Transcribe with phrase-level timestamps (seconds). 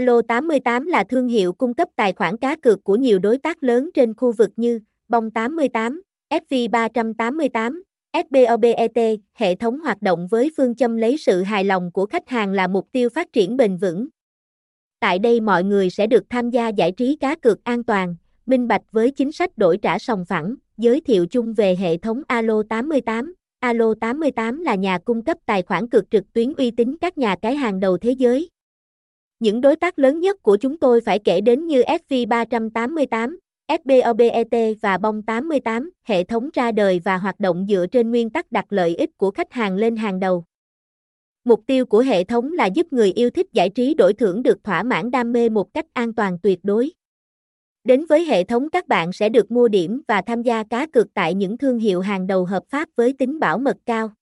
[0.00, 3.62] Alo 88 là thương hiệu cung cấp tài khoản cá cược của nhiều đối tác
[3.62, 7.80] lớn trên khu vực như Bong 88, FV388,
[8.12, 12.52] SBOBET, hệ thống hoạt động với phương châm lấy sự hài lòng của khách hàng
[12.52, 14.08] là mục tiêu phát triển bền vững.
[15.00, 18.68] Tại đây mọi người sẽ được tham gia giải trí cá cược an toàn, minh
[18.68, 22.62] bạch với chính sách đổi trả sòng phẳng, giới thiệu chung về hệ thống Alo
[22.68, 23.34] 88.
[23.60, 27.36] Alo 88 là nhà cung cấp tài khoản cược trực tuyến uy tín các nhà
[27.42, 28.48] cái hàng đầu thế giới.
[29.40, 33.36] Những đối tác lớn nhất của chúng tôi phải kể đến như FV388,
[33.68, 38.52] SBOBET và Bong 88, hệ thống ra đời và hoạt động dựa trên nguyên tắc
[38.52, 40.44] đặt lợi ích của khách hàng lên hàng đầu.
[41.44, 44.64] Mục tiêu của hệ thống là giúp người yêu thích giải trí đổi thưởng được
[44.64, 46.90] thỏa mãn đam mê một cách an toàn tuyệt đối.
[47.84, 51.14] Đến với hệ thống các bạn sẽ được mua điểm và tham gia cá cược
[51.14, 54.12] tại những thương hiệu hàng đầu hợp pháp với tính bảo mật cao.